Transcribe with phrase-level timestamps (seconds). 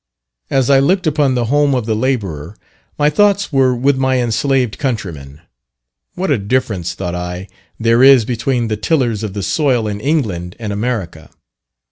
[0.49, 2.57] As I looked upon the home of the labourer,
[2.97, 5.41] my thoughts were with my enslaved countrymen.
[6.15, 7.47] What a difference, thought I,
[7.79, 11.29] there is between the tillers of the soil in England and America.